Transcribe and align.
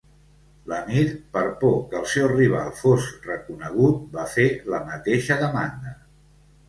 L'emir, 0.69 1.01
per 1.35 1.43
por 1.59 1.75
que 1.91 1.99
el 1.99 2.07
seu 2.13 2.25
rival 2.31 2.71
fos 2.79 3.11
reconegut, 3.29 4.01
va 4.17 4.27
fer 4.35 4.49
la 4.75 4.81
mateixa 4.93 5.39
demanda. 5.47 5.95